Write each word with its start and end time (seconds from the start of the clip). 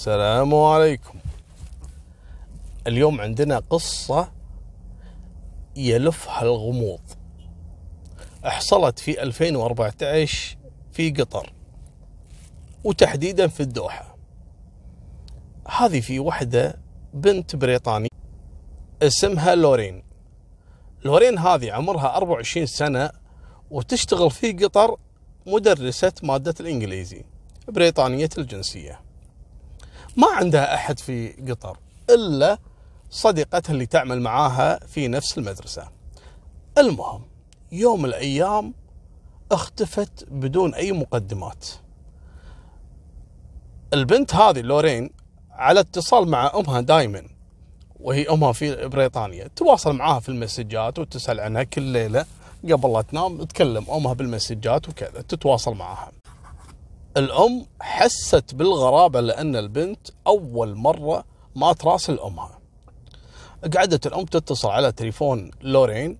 السلام 0.00 0.54
عليكم. 0.54 1.18
اليوم 2.86 3.20
عندنا 3.20 3.58
قصة 3.58 4.32
يلفها 5.76 6.42
الغموض. 6.42 7.00
حصلت 8.44 8.98
في 8.98 9.22
2014 9.22 10.56
في 10.92 11.10
قطر 11.10 11.52
وتحديدا 12.84 13.46
في 13.46 13.60
الدوحة. 13.60 14.16
هذه 15.68 16.00
في 16.00 16.20
وحدة 16.20 16.80
بنت 17.14 17.56
بريطاني 17.56 18.08
اسمها 19.02 19.54
لورين. 19.54 20.02
لورين 21.04 21.38
هذه 21.38 21.72
عمرها 21.72 22.16
24 22.16 22.66
سنة 22.66 23.10
وتشتغل 23.70 24.30
في 24.30 24.52
قطر 24.52 24.96
مدرسة 25.46 26.12
مادة 26.22 26.54
الإنجليزي 26.60 27.24
بريطانية 27.68 28.30
الجنسية. 28.38 29.09
ما 30.16 30.26
عندها 30.32 30.74
أحد 30.74 30.98
في 30.98 31.28
قطر 31.28 31.78
إلا 32.10 32.58
صديقتها 33.10 33.72
اللي 33.72 33.86
تعمل 33.86 34.20
معاها 34.20 34.78
في 34.86 35.08
نفس 35.08 35.38
المدرسة. 35.38 35.88
المهم 36.78 37.22
يوم 37.72 38.04
الأيام 38.04 38.74
اختفت 39.52 40.24
بدون 40.30 40.74
أي 40.74 40.92
مقدمات. 40.92 41.66
البنت 43.92 44.34
هذه 44.34 44.60
لورين 44.60 45.10
على 45.50 45.80
اتصال 45.80 46.28
مع 46.28 46.52
أمها 46.54 46.80
دائما 46.80 47.22
وهي 48.00 48.28
أمها 48.30 48.52
في 48.52 48.88
بريطانيا. 48.88 49.48
تواصل 49.56 49.96
معاها 49.96 50.20
في 50.20 50.28
المسجات 50.28 50.98
وتسأل 50.98 51.40
عنها 51.40 51.62
كل 51.62 51.82
ليلة 51.82 52.26
قبل 52.64 52.92
لا 52.92 53.02
تنام 53.02 53.44
تكلم 53.44 53.90
أمها 53.90 54.12
بالمسجات 54.12 54.88
وكذا 54.88 55.22
تتواصل 55.28 55.74
معاها 55.74 56.12
الأم 57.16 57.66
حست 57.80 58.54
بالغرابة 58.54 59.20
لأن 59.20 59.56
البنت 59.56 60.08
أول 60.26 60.74
مرة 60.74 61.24
ما 61.56 61.72
تراسل 61.72 62.20
أمها. 62.20 62.58
قعدت 63.76 64.06
الأم 64.06 64.24
تتصل 64.24 64.68
على 64.68 64.92
تليفون 64.92 65.50
لورين 65.62 66.18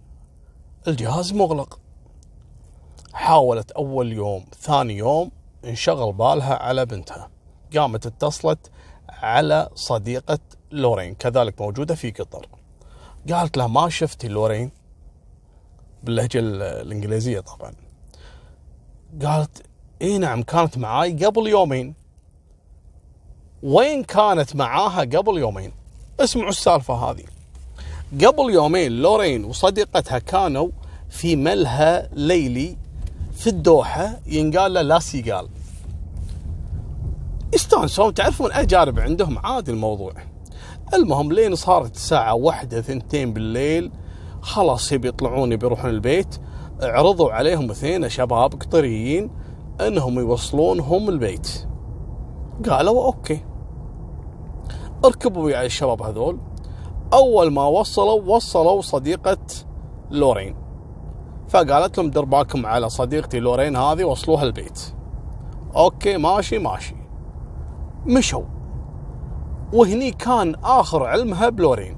الجهاز 0.88 1.33
مغلق. 1.33 1.80
حاولت 3.12 3.70
أول 3.70 4.12
يوم 4.12 4.44
ثاني 4.61 4.96
يوم 4.96 5.30
انشغل 5.64 6.12
بالها 6.12 6.55
على 6.55 6.86
بنتها. 6.86 7.30
قامت 7.77 8.06
اتصلت 8.06 8.70
على 9.08 9.68
صديقة 9.74 10.38
لورين 10.70 11.14
كذلك 11.14 11.61
موجودة 11.61 11.94
في 11.94 12.11
قطر. 12.11 12.48
قالت 13.33 13.56
لها 13.56 13.66
ما 13.66 13.88
شفتي 13.88 14.28
لورين؟ 14.28 14.70
باللهجة 16.02 16.38
الإنجليزية 16.38 17.41
طبعا. 17.41 17.74
قالت 19.22 19.69
اي 20.02 20.18
نعم 20.18 20.42
كانت 20.42 20.78
معاي 20.78 21.12
قبل 21.24 21.46
يومين. 21.46 21.94
وين 23.62 24.04
كانت 24.04 24.56
معاها 24.56 25.00
قبل 25.00 25.38
يومين؟ 25.38 25.72
اسمعوا 26.20 26.48
السالفة 26.48 26.94
هذه. 26.94 27.24
قبل 28.24 28.50
يومين 28.54 28.92
لورين 28.92 29.44
وصديقتها 29.44 30.18
كانوا 30.18 30.68
في 31.10 31.36
ملهى 31.36 32.08
ليلي 32.12 32.76
في 33.34 33.46
الدوحة 33.46 34.20
ينقال 34.26 34.74
له 34.74 34.82
لا 34.82 34.98
سيقال. 34.98 35.48
يستانسون 37.54 38.14
تعرفون؟ 38.14 38.52
أجارب 38.52 39.00
عندهم 39.00 39.38
عادي 39.38 39.70
الموضوع. 39.70 40.12
المهم 40.94 41.32
لين 41.32 41.54
صارت 41.54 41.96
الساعة 41.96 42.34
واحدة 42.34 42.80
ثنتين 42.80 43.32
بالليل 43.32 43.90
خلاص 44.40 44.92
يبي 44.92 45.08
يطلعون 45.08 45.56
بيروحون 45.56 45.90
البيت 45.90 46.40
عرضوا 46.82 47.32
عليهم 47.32 47.70
اثنين 47.70 48.08
شباب 48.08 48.52
قطريين 48.54 49.30
أنهم 49.86 50.19
يوصلونهم 50.19 51.09
البيت. 51.09 51.67
قالوا 52.70 53.05
أوكي. 53.05 53.45
أركبوا 55.05 55.45
ويا 55.45 55.67
الشباب 55.67 56.03
هذول. 56.03 56.39
أول 57.12 57.53
ما 57.53 57.64
وصلوا 57.64 58.23
وصلوا 58.36 58.81
صديقة 58.81 59.39
لورين. 60.11 60.56
فقالت 61.48 61.98
لهم 61.98 62.11
دير 62.11 62.24
بالكم 62.24 62.67
على 62.67 62.89
صديقتي 62.89 63.40
لورين 63.40 63.77
هذه 63.77 64.05
وصلوها 64.05 64.42
البيت. 64.42 64.80
أوكي 65.77 66.17
ماشي 66.17 66.58
ماشي. 66.58 66.96
مشوا. 68.07 68.45
وهني 69.73 70.11
كان 70.11 70.55
آخر 70.64 71.05
علمها 71.05 71.48
بلورين. 71.48 71.96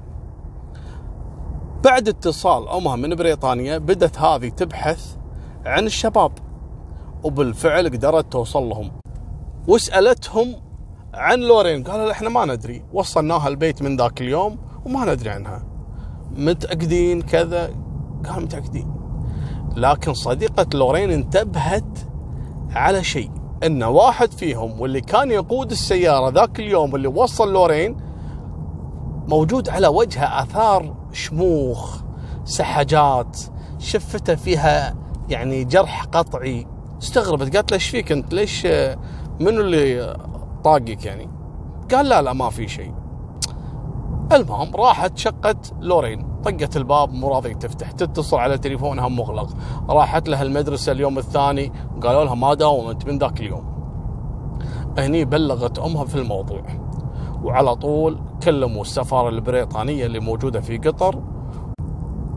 بعد 1.83 2.07
اتصال 2.07 2.69
أمها 2.69 2.95
من 2.95 3.15
بريطانيا 3.15 3.77
بدت 3.77 4.19
هذه 4.19 4.49
تبحث 4.49 5.15
عن 5.65 5.85
الشباب. 5.85 6.31
وبالفعل 7.23 7.87
قدرت 7.87 8.31
توصل 8.31 8.69
لهم. 8.69 8.91
وسألتهم 9.67 10.55
عن 11.13 11.39
لورين 11.39 11.83
قالوا 11.83 12.11
إحنا 12.11 12.29
ما 12.29 12.45
ندري. 12.45 12.83
وصلناها 12.93 13.47
البيت 13.47 13.81
من 13.81 13.97
ذاك 13.97 14.21
اليوم 14.21 14.57
وما 14.85 15.13
ندري 15.13 15.29
عنها. 15.29 15.63
متأكدين 16.35 17.21
كذا؟ 17.21 17.69
قالوا 18.25 18.41
متأكدين. 18.41 18.93
لكن 19.75 20.13
صديقة 20.13 20.65
لورين 20.73 21.11
انتبهت 21.11 21.99
على 22.71 23.03
شيء 23.03 23.31
إن 23.65 23.83
واحد 23.83 24.31
فيهم 24.31 24.81
واللي 24.81 25.01
كان 25.01 25.31
يقود 25.31 25.71
السيارة 25.71 26.29
ذاك 26.29 26.59
اليوم 26.59 26.95
اللي 26.95 27.07
وصل 27.07 27.53
لورين 27.53 27.97
موجود 29.27 29.69
على 29.69 29.87
وجهه 29.87 30.43
آثار 30.43 30.95
شموخ 31.11 32.01
سحجات 32.45 33.37
شفته 33.79 34.35
فيها 34.35 34.95
يعني 35.29 35.63
جرح 35.63 36.03
قطعي. 36.03 36.67
استغربت 37.03 37.55
قالت 37.55 37.71
له 37.71 37.75
إيش 37.75 37.89
فيك 37.89 38.11
أنت؟ 38.11 38.33
ليش 38.33 38.65
منو 39.39 39.61
اللي 39.61 40.17
طاقك 40.63 41.05
يعني؟ 41.05 41.29
قال 41.91 42.09
لا 42.09 42.21
لا 42.21 42.33
ما 42.33 42.49
في 42.49 42.67
شيء. 42.67 42.93
المهم 44.31 44.75
راحت 44.75 45.17
شقت 45.17 45.73
لورين 45.79 46.27
طقت 46.43 46.77
الباب 46.77 47.13
مو 47.13 47.29
راضي 47.29 47.53
تفتح 47.53 47.91
تتصل 47.91 48.37
على 48.37 48.57
تليفونها 48.57 49.07
مغلق. 49.07 49.49
راحت 49.89 50.29
لها 50.29 50.41
المدرسة 50.43 50.91
اليوم 50.91 51.17
الثاني 51.17 51.71
قالوا 52.01 52.23
لها 52.23 52.35
ما 52.35 52.53
داومت 52.53 53.07
من 53.07 53.17
ذاك 53.17 53.39
اليوم. 53.39 53.73
هني 54.97 55.25
بلغت 55.25 55.79
أمها 55.79 56.05
في 56.05 56.15
الموضوع 56.15 56.63
وعلى 57.43 57.75
طول 57.75 58.19
كلموا 58.43 58.81
السفارة 58.81 59.29
البريطانية 59.29 60.05
اللي 60.05 60.19
موجودة 60.19 60.61
في 60.61 60.77
قطر 60.77 61.23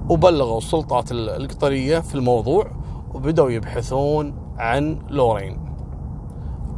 وبلغوا 0.09 0.59
السلطات 0.59 1.13
القطرية 1.13 1.99
في 1.99 2.15
الموضوع 2.15 2.71
وبدأوا 3.15 3.51
يبحثون 3.51 4.46
عن 4.59 4.99
لورين. 5.09 5.59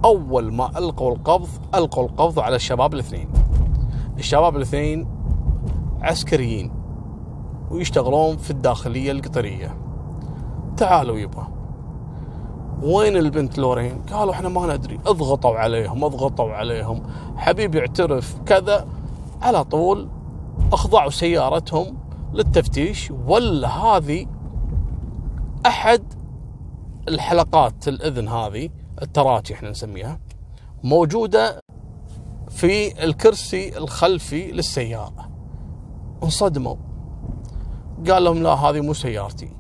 أول 0.05 0.53
ما 0.53 0.79
ألقوا 0.79 1.13
القبض 1.13 1.49
ألقوا 1.75 2.05
القبض 2.05 2.41
على 2.41 2.57
الشباب 2.57 2.95
الاثنين. 2.95 3.29
الشباب 4.19 4.57
الاثنين 4.57 5.09
عسكريين 6.03 6.71
ويشتغلون 7.71 8.37
في 8.37 8.51
الداخلية 8.51 9.13
القطرية. 9.13 9.77
تعالوا 10.77 11.19
يبا. 11.19 11.49
وين 12.83 13.17
البنت 13.17 13.59
لورين؟ 13.59 14.03
قالوا 14.13 14.33
إحنا 14.33 14.49
ما 14.49 14.77
ندري. 14.77 14.99
اضغطوا 15.07 15.59
عليهم 15.59 16.05
اضغطوا 16.05 16.53
عليهم. 16.53 17.03
حبيبي 17.37 17.81
اعترف 17.81 18.37
كذا. 18.47 18.87
على 19.43 19.65
طول 19.65 20.09
أخضعوا 20.73 21.11
سيارتهم 21.11 21.97
للتفتيش. 22.33 23.13
ولا 23.27 23.69
هذه 23.69 24.27
أحد 25.67 26.03
الحلقات 27.09 27.89
الإذن 27.89 28.29
هذه 28.29 28.71
التراتي 29.03 29.55
إحنا 29.55 29.71
نسميها 29.71 30.21
موجودة 30.85 31.63
في 32.51 33.05
الكرسي 33.05 33.79
الخلفي 33.79 34.53
للسيارة. 34.53 35.31
انصدموا. 36.23 36.77
قال 38.11 38.25
لهم 38.25 38.43
لا 38.43 38.55
هذه 38.55 38.81
مو 38.81 38.95
سيارتي. 38.95 39.53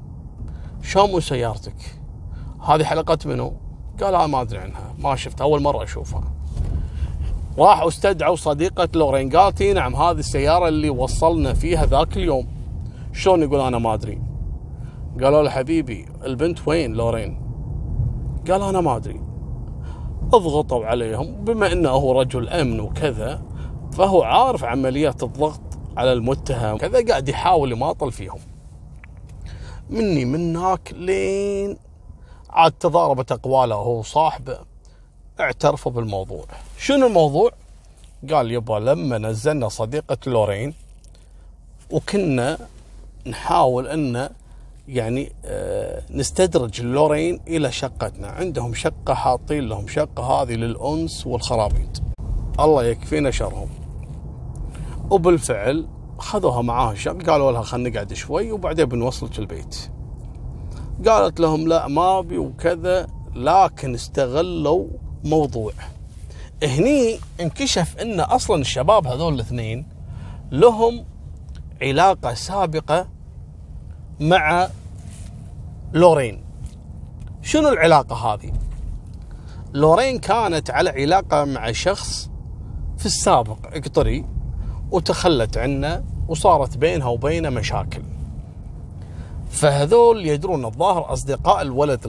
شو 0.82 1.06
مو 1.06 1.20
سيارتك؟ 1.20 2.00
هذه 2.68 2.84
حلقة 2.84 3.18
منو؟ 3.26 3.52
قال 4.00 4.14
أنا 4.14 4.26
ما 4.26 4.40
أدري 4.40 4.58
عنها. 4.58 4.94
ما 4.98 5.16
شفتها 5.16 5.44
أول 5.44 5.62
مرة 5.62 5.82
أشوفها. 5.82 6.22
راحوا 7.58 7.88
استدعوا 7.88 8.36
صديقة 8.36 8.88
لورين 8.94 9.36
قالت 9.36 9.62
نعم 9.62 9.96
هذه 9.96 10.18
السيارة 10.18 10.68
اللي 10.68 10.90
وصلنا 10.90 11.54
فيها 11.54 11.86
ذاك 11.86 12.16
اليوم. 12.16 12.48
شلون 13.12 13.42
يقول 13.42 13.60
أنا 13.60 13.78
ما 13.78 13.94
أدري. 13.94 14.27
قالوا 15.22 15.42
له 15.42 15.50
حبيبي 15.50 16.06
البنت 16.24 16.68
وين؟ 16.68 16.92
لورين. 16.92 17.40
قال 18.50 18.62
أنا 18.62 18.80
ما 18.80 18.96
أدري. 18.96 19.20
أضغطوا 20.32 20.86
عليهم 20.86 21.44
بما 21.44 21.72
إنه 21.72 21.90
هو 21.90 22.20
رجل 22.20 22.48
أمن 22.48 22.80
وكذا 22.80 23.42
فهو 23.92 24.22
عارف 24.22 24.64
عمليات 24.64 25.22
الضغط 25.22 25.60
على 25.96 26.12
المتهم 26.12 26.76
كذا 26.76 27.06
قاعد 27.08 27.28
يحاول 27.28 27.72
يماطل 27.72 28.12
فيهم. 28.12 28.38
مني 29.90 30.24
من 30.24 30.56
هناك 30.56 30.92
لين 30.96 31.76
عاد 32.50 32.72
تضاربت 32.72 33.32
أقواله 33.32 33.74
هو 33.74 34.02
صاحبه 34.02 34.58
اعترفوا 35.40 35.92
بالموضوع. 35.92 36.44
شنو 36.78 37.06
الموضوع؟ 37.06 37.50
قال 38.30 38.50
يبا 38.52 38.74
لما 38.74 39.18
نزلنا 39.18 39.68
صديقة 39.68 40.18
لورين 40.26 40.74
وكنا 41.90 42.58
نحاول 43.26 43.86
إن 43.86 44.30
يعني 44.88 45.32
آه، 45.44 46.02
نستدرج 46.10 46.80
اللورين 46.80 47.40
إلى 47.48 47.72
شقتنا. 47.72 48.28
عندهم 48.28 48.74
شقة 48.74 49.14
حاطين 49.14 49.68
لهم 49.68 49.88
شقة 49.88 50.22
هذه 50.22 50.54
للأنس 50.54 51.26
والخرابيط. 51.26 52.02
الله 52.60 52.84
يكفينا 52.84 53.30
شرهم. 53.30 53.68
وبالفعل 55.10 55.86
خذوها 56.18 56.62
معاها 56.62 56.92
الشق 56.92 57.22
قالوا 57.22 57.52
لها 57.52 57.62
خلينا 57.62 57.88
نقعد 57.88 58.12
شوي 58.12 58.52
وبعدين 58.52 58.84
بنوصلك 58.84 59.38
البيت. 59.38 59.90
قالت 61.06 61.40
لهم 61.40 61.68
لا 61.68 61.88
ما 61.88 62.18
أبي 62.18 62.38
وكذا 62.38 63.06
لكن 63.34 63.94
استغلوا 63.94 64.86
موضوع. 65.24 65.72
هني 66.62 67.18
انكشف 67.40 67.96
إن 67.96 68.20
أصلا 68.20 68.60
الشباب 68.60 69.06
هذول 69.06 69.34
الاثنين 69.34 69.86
لهم 70.52 71.04
علاقة 71.82 72.34
سابقة 72.34 73.08
مع 74.20 74.68
لورين. 75.92 76.44
شنو 77.42 77.68
العلاقة 77.68 78.16
هذه؟ 78.16 78.52
لورين 79.74 80.18
كانت 80.18 80.70
على 80.70 80.90
علاقة 80.90 81.44
مع 81.44 81.72
شخص 81.72 82.30
في 82.98 83.06
السابق 83.06 83.58
قطري 83.84 84.24
وتخلت 84.90 85.58
عنه 85.58 86.04
وصارت 86.28 86.76
بينها 86.76 87.06
وبينه 87.06 87.50
مشاكل. 87.50 88.02
فهذول 89.50 90.26
يدرون 90.26 90.64
الظاهر 90.64 91.12
أصدقاء 91.12 91.62
الولد 91.62 92.00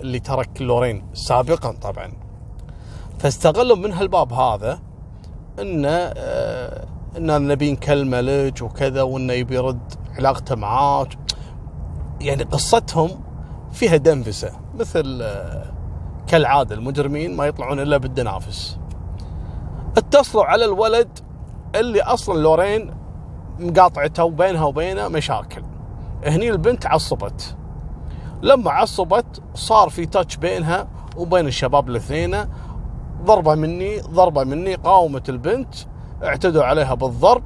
اللي 0.00 0.18
ترك 0.18 0.62
لورين 0.62 1.04
سابقا 1.14 1.72
طبعا. 1.72 2.12
فاستغلوا 3.18 3.76
من 3.76 3.92
هالباب 3.92 4.32
هذا 4.32 4.80
انه 5.60 5.88
آه 5.88 6.86
إن 7.16 7.48
نبي 7.48 7.72
نكلمه 7.72 8.20
لك 8.20 8.62
وكذا 8.62 9.02
وإنه 9.02 9.32
يبي 9.32 9.54
يرد 9.54 9.92
علاقته 10.18 10.54
معاك. 10.54 11.25
يعني 12.20 12.42
قصتهم 12.42 13.10
فيها 13.72 13.96
دنفسه 13.96 14.52
مثل 14.74 15.18
آه 15.22 15.72
كالعادة 16.26 16.74
المجرمين 16.74 17.36
ما 17.36 17.46
يطلعون 17.46 17.80
إلا 17.80 17.96
بالدنافس. 17.96 18.78
اتصلوا 19.96 20.44
على 20.44 20.64
الولد 20.64 21.18
اللي 21.74 22.02
أصلا 22.02 22.38
لورين 22.38 22.94
مقاطعته 23.58 24.24
وبينها 24.24 24.64
وبينه 24.64 25.08
مشاكل. 25.08 25.62
هني 26.24 26.50
البنت 26.50 26.86
عصبت. 26.86 27.56
لما 28.42 28.70
عصبت 28.70 29.42
صار 29.54 29.88
في 29.88 30.06
تاتش 30.06 30.36
بينها 30.36 30.88
وبين 31.16 31.46
الشباب 31.46 31.88
الاثنين. 31.88 32.36
ضربة 33.24 33.54
مني 33.54 34.00
ضربة 34.00 34.44
مني 34.44 34.74
قاومت 34.74 35.28
البنت 35.28 35.74
اعتدوا 36.22 36.64
عليها 36.64 36.94
بالضرب 36.94 37.42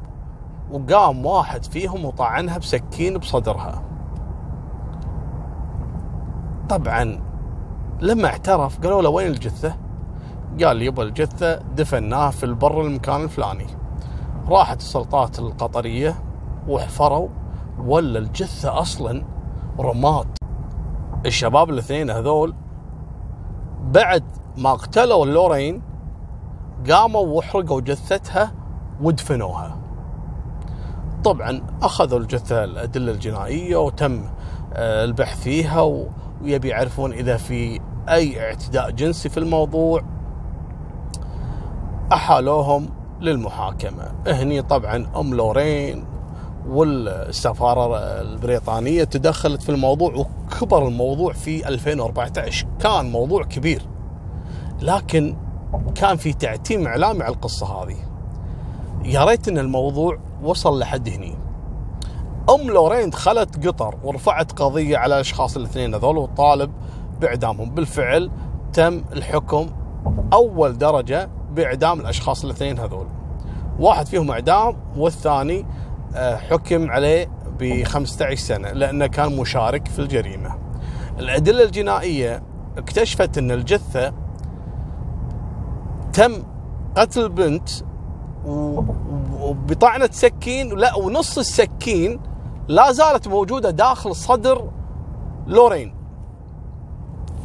وقام 0.71 1.27
واحد 1.27 1.65
فيهم 1.65 2.05
وطعنها 2.05 2.59
بسكين 2.59 3.19
بصدرها. 3.19 3.90
طبعا 6.71 7.21
لما 8.01 8.27
اعترف 8.29 8.81
قالوا 8.81 9.03
له 9.03 9.09
وين 9.09 9.27
الجثة؟ 9.27 9.77
قال 10.63 10.83
يبا 10.83 11.03
الجثة 11.03 11.55
دفناها 11.57 12.31
في 12.31 12.45
البر 12.45 12.81
المكان 12.81 13.25
الفلاني. 13.25 13.67
راحت 14.49 14.81
السلطات 14.81 15.39
القطرية 15.39 16.15
وحفروا 16.69 17.29
ولا 17.79 18.19
الجثة 18.19 18.81
أصلا 18.81 19.25
رماد. 19.81 20.27
الشباب 21.27 21.71
الاثنين 21.71 22.11
هذول 22.11 22.55
بعد 23.83 24.25
ما 24.57 24.73
قتلوا 24.73 25.25
اللورين 25.25 25.83
قاموا 26.91 27.27
وحرقوا 27.27 27.81
جثتها 27.81 28.53
ودفنوها. 29.03 29.77
طبعا 31.25 31.63
أخذوا 31.83 32.19
الجثة 32.19 32.65
الأدلة 32.65 33.13
الجنائية 33.13 33.77
وتم 33.77 34.25
البحث 34.77 35.41
فيها 35.41 36.07
ويبي 36.43 36.69
يعرفون 36.69 37.13
إذا 37.13 37.37
في 37.37 37.81
أي 38.09 38.41
اعتداء 38.41 38.91
جنسي 38.91 39.29
في 39.29 39.39
الموضوع 39.39 40.03
أحالوهم 42.13 42.89
للمحاكمة. 43.21 44.13
هني 44.27 44.63
طبعا 44.63 45.07
أم 45.17 45.35
لورين 45.35 46.05
والسفارة 46.69 47.97
البريطانية 47.97 49.05
تدخلت 49.05 49.63
في 49.63 49.69
الموضوع 49.69 50.15
وكبر 50.15 50.89
الموضوع 50.89 51.33
في 51.33 51.69
2014 51.69 52.67
كان 52.81 53.11
موضوع 53.11 53.43
كبير 53.43 53.83
لكن 54.83 55.37
كان 55.95 56.17
في 56.17 56.33
تعتيم 56.33 56.87
إعلامي 56.87 57.23
على 57.23 57.35
القصة 57.35 57.67
هذه. 57.67 57.97
يا 59.05 59.25
ريت 59.25 59.49
ان 59.49 59.59
الموضوع 59.59 60.19
وصل 60.43 60.79
لحد 60.79 61.09
هني. 61.09 61.35
أم 62.55 62.71
لورين 62.71 63.11
دخلت 63.11 63.67
قطر 63.67 63.95
ورفعت 64.05 64.53
قضية 64.53 64.99
على 64.99 65.15
الاشخاص 65.15 65.57
الاثنين 65.57 65.95
هذول 65.95 66.19
وطالب 66.19 66.73
بإعدامهم. 67.21 67.71
بالفعل 67.71 68.31
تم 68.73 69.05
الحكم 69.13 69.67
أول 70.33 70.79
درجة 70.79 71.31
بإعدام 71.53 72.01
الأشخاص 72.01 72.45
الاثنين 72.45 72.79
هذول. 72.79 73.07
واحد 73.79 74.07
فيهم 74.07 74.31
إعدام 74.31 74.77
والثاني 74.97 75.67
حكم 76.15 76.91
عليه 76.91 77.31
ب 77.59 77.85
15 77.85 78.35
سنة 78.35 78.73
لأنه 78.73 79.07
كان 79.07 79.37
مشارك 79.37 79.89
في 79.89 79.99
الجريمة. 79.99 80.59
الأدلة 81.19 81.65
الجنائية 81.65 82.43
اكتشفت 82.79 83.39
أن 83.39 83.51
الجثة 83.51 84.13
تم 86.13 86.43
قتل 86.97 87.29
بنت 87.29 87.69
وبطعنة 89.41 90.09
سكين 90.13 90.79
لا 90.79 90.97
ونص 90.97 91.39
السكين 91.39 92.21
لا 92.71 92.93
زالت 92.93 93.29
موجودة 93.29 93.71
داخل 93.71 94.15
صدر 94.15 94.71
لورين. 95.47 95.95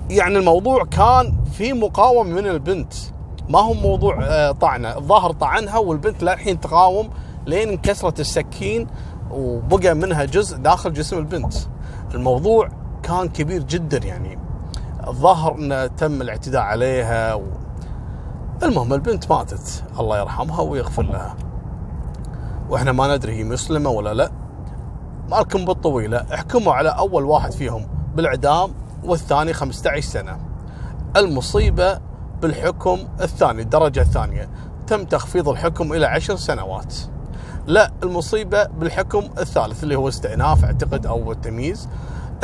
يعني 0.09 0.37
الموضوع 0.37 0.85
كان 0.85 1.43
في 1.53 1.73
مقاومة 1.73 2.29
من 2.29 2.47
البنت. 2.47 2.93
ما 3.49 3.59
هو 3.59 3.73
موضوع 3.73 4.51
طعنة. 4.51 4.97
الظاهر 4.97 5.31
طعنها 5.31 5.77
والبنت 5.77 6.23
للحين 6.23 6.59
تقاوم 6.59 7.09
لين 7.47 7.69
انكسرت 7.69 8.19
السكين 8.19 8.87
وبقى 9.31 9.93
منها 9.93 10.25
جزء 10.25 10.57
داخل 10.57 10.93
جسم 10.93 11.17
البنت. 11.17 11.53
الموضوع 12.13 12.69
كان 13.03 13.29
كبير 13.29 13.63
جدا 13.63 13.97
يعني. 13.97 14.39
الظاهر 15.07 15.55
انه 15.55 15.87
تم 15.87 16.21
الاعتداء 16.21 16.61
عليها 16.61 17.33
و... 17.33 17.43
المهم 18.63 18.93
البنت 18.93 19.31
ماتت. 19.31 19.83
الله 19.99 20.19
يرحمها 20.19 20.61
ويغفر 20.61 21.03
لها. 21.03 21.35
وإحنا 22.69 22.91
ما 22.91 23.15
ندري 23.15 23.33
هي 23.33 23.43
مسلمة 23.43 23.89
ولا 23.89 24.13
لا. 24.13 24.44
مالكم 25.29 25.65
بالطويلة 25.65 26.25
احكموا 26.33 26.73
على 26.73 26.89
أول 26.89 27.23
واحد 27.23 27.51
فيهم 27.51 27.87
بالإعدام 28.15 28.71
والثاني 29.03 29.53
15 29.53 30.01
سنة. 30.01 30.37
المصيبة 31.17 31.99
بالحكم 32.41 32.99
الثاني 33.21 33.61
الدرجة 33.61 34.01
الثانية. 34.01 34.49
تم 34.87 35.03
تخفيض 35.03 35.49
الحكم 35.49 35.93
إلى 35.93 36.05
عشر 36.05 36.35
سنوات. 36.35 36.95
لا 37.67 37.91
المصيبة 38.03 38.63
بالحكم 38.63 39.23
الثالث 39.37 39.83
اللي 39.83 39.95
هو 39.95 40.07
استئناف 40.07 40.65
اعتقد 40.65 41.05
أو 41.05 41.33
تمييز 41.33 41.89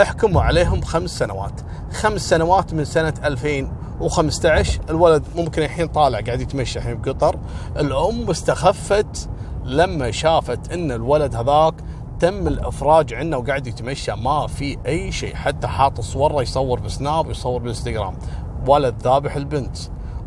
احكموا 0.01 0.41
عليهم 0.41 0.81
خمس 0.81 1.09
سنوات. 1.09 1.61
خمس 1.91 2.29
سنوات 2.29 2.73
من 2.73 2.85
سنة 2.85 3.13
2015 3.23 4.81
الولد 4.89 5.23
ممكن 5.35 5.61
الحين 5.63 5.87
طالع 5.87 6.19
قاعد 6.19 6.41
يتمشى 6.41 6.79
الحين 6.79 7.01
بقطر. 7.01 7.39
الأم 7.77 8.29
استخفت 8.29 9.29
لما 9.65 10.11
شافت 10.11 10.71
إن 10.71 10.91
الولد 10.91 11.35
هذاك 11.35 11.73
تم 12.21 12.47
الإفراج 12.47 13.13
عنه 13.13 13.37
وقاعد 13.37 13.67
يتمشى. 13.67 14.11
ما 14.11 14.47
في 14.47 14.77
أي 14.85 15.11
شيء. 15.11 15.35
حتى 15.35 15.67
حاط 15.67 16.01
صوره 16.01 16.41
يصور 16.41 16.79
بسناب 16.79 17.27
ويصور 17.27 17.59
بالانستغرام 17.59 18.13
ولد 18.67 18.95
ذابح 19.03 19.35
البنت. 19.35 19.77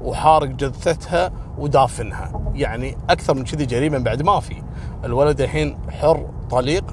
وحارق 0.03 0.49
جثتها 0.49 1.33
ودافنها. 1.59 2.53
يعني 2.55 2.97
أكثر 3.11 3.35
من 3.35 3.45
كذي 3.45 3.67
جريمة 3.67 3.99
بعد 3.99 4.23
ما 4.23 4.41
في. 4.41 4.63
الولد 5.05 5.41
الحين 5.41 5.79
حر 5.91 6.31
طليق. 6.51 6.85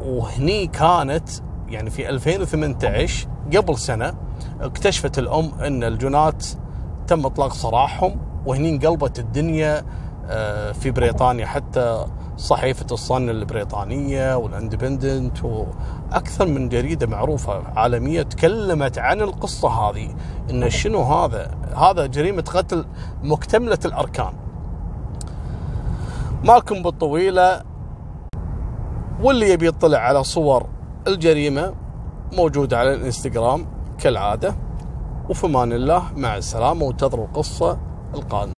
وهني 0.00 0.66
كانت 0.66 1.28
يعني 1.68 1.90
في 1.90 2.08
2018 2.08 3.28
قبل 3.56 3.78
سنة 3.78 4.14
اكتشفت 4.60 5.18
الأم 5.18 5.50
أن 5.60 5.84
الجنات 5.84 6.46
تم 7.06 7.26
إطلاق 7.26 7.52
سراحهم. 7.52 8.16
وهني 8.46 8.70
انقلبت 8.70 9.18
الدنيا 9.18 9.84
في 10.72 10.90
بريطانيا. 10.90 11.46
حتى 11.46 12.06
صحيفة 12.38 12.86
الصن 12.92 13.28
البريطانية 13.28 14.34
والاندبندنت 14.34 15.44
وأكثر 15.44 16.46
من 16.46 16.68
جريدة 16.68 17.06
معروفة 17.06 17.62
عالمية 17.76 18.22
تكلمت 18.22 18.98
عن 18.98 19.20
القصة 19.20 19.68
هذه 19.68 20.14
إن 20.50 20.70
شنو 20.70 21.02
هذا؟ 21.02 21.50
هذا 21.76 22.06
جريمة 22.06 22.42
قتل 22.42 22.84
مكتملة 23.22 23.78
الأركان. 23.84 24.32
مالكم 26.44 26.82
بالطويلة. 26.82 27.62
واللي 29.22 29.50
يبي 29.50 29.66
يطلع 29.66 29.98
على 29.98 30.24
صور 30.24 30.66
الجريمة 31.06 31.74
موجودة 32.32 32.78
على 32.78 32.94
الإنستغرام 32.94 33.66
كالعادة. 33.98 34.54
وفي 35.28 35.46
أمان 35.46 35.72
الله 35.72 36.02
مع 36.16 36.36
السلامة 36.36 36.84
وانتظروا 36.84 37.26
القصة 37.26 37.78
القادمة. 38.14 38.52